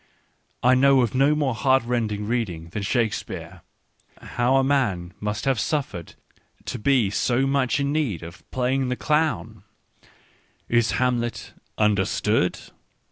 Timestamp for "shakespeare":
2.81-3.61